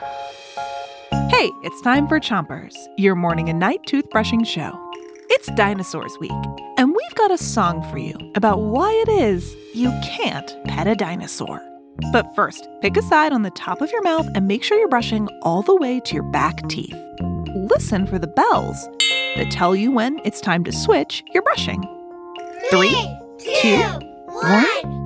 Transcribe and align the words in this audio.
Hey, 0.00 1.50
it's 1.62 1.80
time 1.82 2.08
for 2.08 2.18
Chompers, 2.18 2.74
your 2.96 3.14
morning 3.14 3.48
and 3.50 3.58
night 3.58 3.80
toothbrushing 3.86 4.46
show. 4.46 4.72
It's 5.28 5.50
Dinosaurs 5.52 6.16
Week, 6.18 6.30
and 6.78 6.88
we've 6.88 7.14
got 7.16 7.30
a 7.30 7.38
song 7.38 7.82
for 7.90 7.98
you 7.98 8.14
about 8.34 8.60
why 8.60 8.90
it 9.06 9.10
is 9.10 9.54
you 9.74 9.90
can't 10.02 10.56
pet 10.64 10.86
a 10.86 10.94
dinosaur. 10.94 11.60
But 12.12 12.34
first, 12.34 12.66
pick 12.80 12.96
a 12.96 13.02
side 13.02 13.32
on 13.32 13.42
the 13.42 13.50
top 13.50 13.82
of 13.82 13.92
your 13.92 14.02
mouth 14.02 14.26
and 14.34 14.48
make 14.48 14.64
sure 14.64 14.78
you're 14.78 14.88
brushing 14.88 15.28
all 15.42 15.60
the 15.62 15.76
way 15.76 16.00
to 16.00 16.14
your 16.14 16.24
back 16.30 16.66
teeth. 16.68 16.96
Listen 17.54 18.06
for 18.06 18.18
the 18.18 18.26
bells 18.26 18.88
that 19.36 19.50
tell 19.50 19.76
you 19.76 19.92
when 19.92 20.18
it's 20.24 20.40
time 20.40 20.64
to 20.64 20.72
switch 20.72 21.22
your 21.34 21.42
brushing. 21.42 21.82
Three, 22.70 22.96
two, 23.60 23.82
one, 24.26 24.99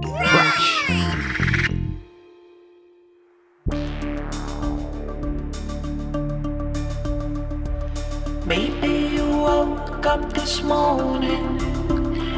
Maybe 8.47 9.15
you 9.16 9.27
woke 9.39 10.05
up 10.05 10.34
this 10.34 10.62
morning 10.62 11.59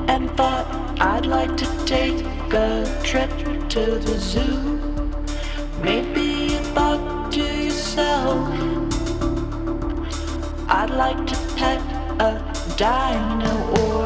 and 0.09 0.31
thought 0.37 0.67
I'd 1.01 1.27
like 1.27 1.57
to 1.57 1.67
take 1.85 2.25
a 2.53 2.87
trip 3.03 3.31
to 3.71 3.99
the 3.99 4.17
zoo. 4.17 4.79
Maybe 5.83 6.53
you 6.53 6.59
thought 6.77 7.33
to 7.33 7.41
yourself, 7.41 8.39
I'd 10.69 10.91
like 10.91 11.27
to 11.27 11.37
pet 11.57 11.81
a 12.21 12.41
dino 12.77 13.55
or 13.83 14.06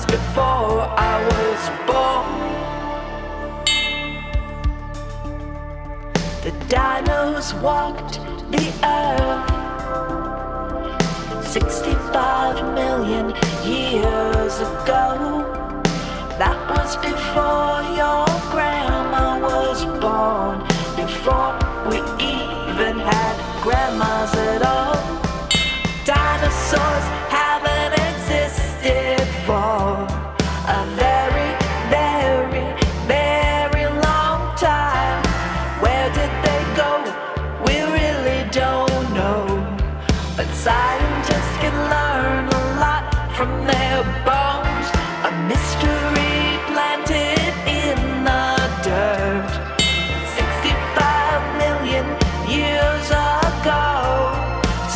grandmas 0.00 0.06
before 0.06 0.80
I 0.96 1.22
was 1.30 1.70
born? 1.86 2.26
The 6.42 6.52
dinos 6.68 7.52
walked 7.60 8.20
the 8.50 8.72
earth 8.84 9.50
65 11.46 12.74
million 12.74 13.34
years 13.64 14.60
ago. 14.60 15.44
That 16.38 16.58
was 16.70 16.96
before 16.96 17.82
your 17.96 18.26
grandma 18.50 19.38
was 19.40 19.84
born, 20.00 20.60
before 20.96 21.58
we 21.88 21.98
even 22.24 22.98
had 22.98 23.36
grandmas 23.62 24.34
at 24.34 24.62
all. 24.62 24.96
Dinosaurs 26.04 27.19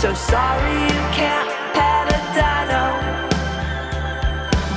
So 0.04 0.12
sorry 0.12 0.82
you 0.82 1.00
can't 1.16 1.48
pet 1.72 2.12
a 2.12 2.20
dino. 2.36 2.84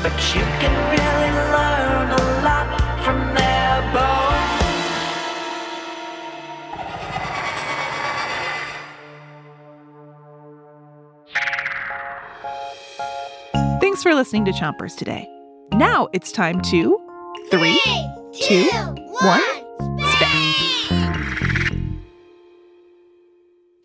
But 0.01 0.15
you 0.33 0.39
can 0.61 0.73
really 0.89 1.31
learn 1.51 2.07
a 2.11 2.13
lot 2.45 2.67
from 3.03 3.17
their 3.35 3.75
bones. 3.91 4.55
Thanks 13.81 14.01
for 14.01 14.15
listening 14.15 14.45
to 14.45 14.53
Chompers 14.53 14.95
today. 14.95 15.27
Now 15.73 16.07
it's 16.13 16.31
time 16.31 16.61
to 16.71 16.97
three, 17.51 17.77
two, 18.31 18.69
one, 19.19 19.41
spit. 19.41 19.56